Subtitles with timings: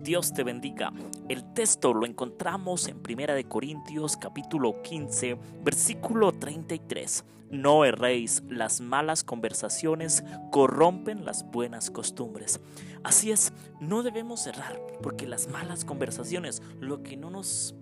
[0.00, 0.92] Dios te bendiga.
[1.30, 7.24] El texto lo encontramos en 1 de Corintios capítulo 15, versículo 33.
[7.52, 12.60] No erréis, las malas conversaciones corrompen las buenas costumbres.
[13.02, 17.74] Así es, no debemos errar, porque las malas conversaciones, lo que no nos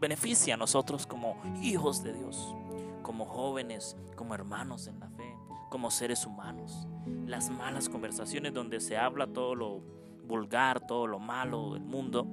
[0.00, 2.54] beneficia a nosotros como hijos de Dios,
[3.00, 5.34] como jóvenes, como hermanos en la fe,
[5.70, 6.86] como seres humanos.
[7.26, 10.00] Las malas conversaciones donde se habla todo lo
[10.30, 12.26] vulgar, todo lo malo del mundo,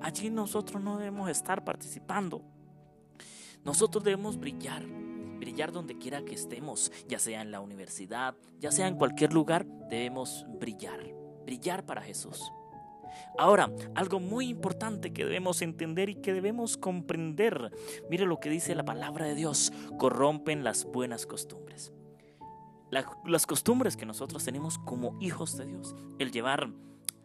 [0.00, 2.42] allí nosotros no debemos estar participando.
[3.64, 8.88] Nosotros debemos brillar, brillar donde quiera que estemos, ya sea en la universidad, ya sea
[8.88, 10.98] en cualquier lugar, debemos brillar,
[11.44, 12.50] brillar para Jesús.
[13.38, 17.70] Ahora, algo muy importante que debemos entender y que debemos comprender,
[18.10, 21.92] mire lo que dice la palabra de Dios, corrompen las buenas costumbres
[23.24, 26.70] las costumbres que nosotros tenemos como hijos de Dios, el llevar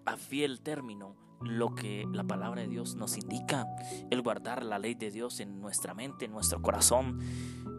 [0.08, 3.68] a fiel término lo que la palabra de Dios nos indica,
[4.10, 7.20] el guardar la ley de Dios en nuestra mente, en nuestro corazón.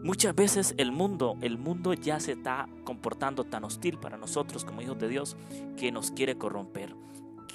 [0.03, 4.81] Muchas veces el mundo, el mundo ya se está comportando tan hostil para nosotros como
[4.81, 5.35] hijos de Dios
[5.75, 6.95] que nos quiere corromper,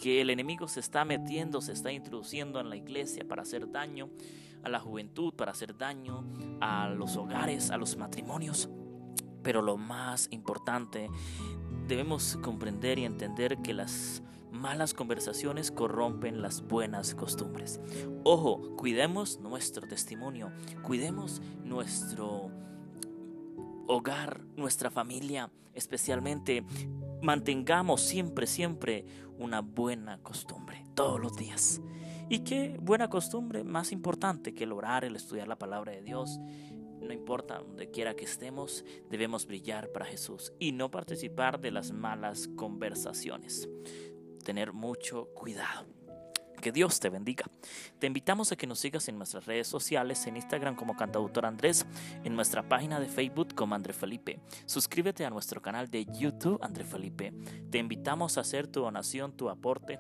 [0.03, 4.11] que el enemigo se está metiendo, se está introduciendo en la iglesia para hacer daño
[4.63, 6.25] a la juventud, para hacer daño
[6.61, 8.69] a los hogares, a los matrimonios.
[9.43, 11.09] Pero lo más importante,
[11.87, 14.23] debemos comprender y entender que las
[14.55, 17.81] malas conversaciones corrompen las buenas costumbres.
[18.23, 20.53] Ojo, cuidemos nuestro testimonio,
[20.83, 22.51] cuidemos nuestro
[23.87, 26.65] hogar, nuestra familia, especialmente
[27.21, 29.05] mantengamos siempre, siempre
[29.39, 31.81] una buena costumbre, todos los días.
[32.31, 36.41] Y qué buena costumbre más importante que el orar, el estudiar la palabra de Dios,
[37.01, 41.93] no importa donde quiera que estemos, debemos brillar para Jesús y no participar de las
[41.93, 43.69] malas conversaciones.
[44.45, 45.87] Tener mucho cuidado.
[46.61, 47.45] Que Dios te bendiga.
[47.99, 51.85] Te invitamos a que nos sigas en nuestras redes sociales, en Instagram como Cantautor Andrés,
[52.25, 54.41] en nuestra página de Facebook como André Felipe.
[54.65, 57.35] Suscríbete a nuestro canal de YouTube André Felipe.
[57.71, 59.99] Te invitamos a hacer tu donación, tu aporte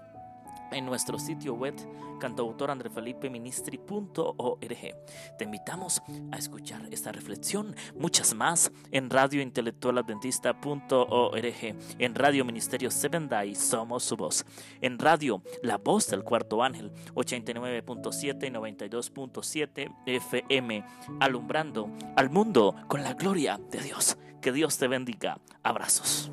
[0.75, 1.75] en nuestro sitio web
[2.19, 4.97] cantautorandrefelipeministri.org.
[5.39, 6.03] Te invitamos
[6.33, 14.17] a escuchar esta reflexión, muchas más en radiointelectualadventista.org, en Radio Ministerio Seven Day Somos su
[14.17, 14.45] voz,
[14.81, 20.85] en Radio La Voz del Cuarto Ángel 89.7 y 92.7 FM,
[21.21, 24.17] alumbrando al mundo con la gloria de Dios.
[24.41, 25.39] Que Dios te bendiga.
[25.63, 26.31] Abrazos.